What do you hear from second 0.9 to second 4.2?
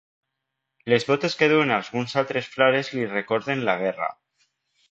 Les botes que duen alguns altres frares li recorden la guerra.